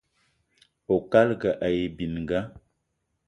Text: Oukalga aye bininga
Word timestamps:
Oukalga 0.93 1.49
aye 1.65 1.81
bininga 1.95 2.39